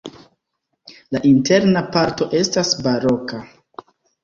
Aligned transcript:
La 1.17 1.21
interna 1.33 1.85
parto 1.97 2.29
estas 2.41 2.75
baroka. 2.89 3.45